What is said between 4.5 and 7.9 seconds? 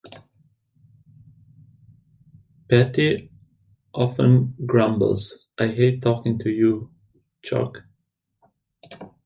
grumbles, I hate talking to you, Chuck!